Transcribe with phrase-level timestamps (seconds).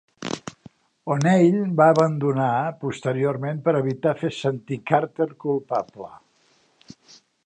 [1.15, 2.49] O'Neill va "abandonar"
[2.85, 6.11] posteriorment per evitar fer sentir Carter culpable.